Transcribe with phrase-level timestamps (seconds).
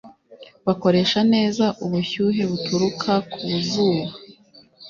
[0.67, 4.07] bakoresha neza ubushyuhe buturuka ku zuba